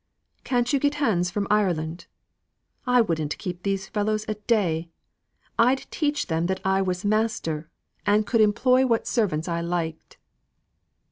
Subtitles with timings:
[0.43, 2.07] "Can't you get hands from Ireland?
[2.87, 4.89] I wouldn't keep these fellows a day.
[5.59, 7.69] I'd teach them that I was master,
[8.03, 10.17] and could employ what servants I liked."